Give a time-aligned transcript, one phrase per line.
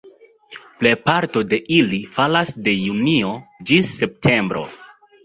[0.77, 3.29] Plejparto de ili falas de junio
[3.69, 4.65] ĝis septembro.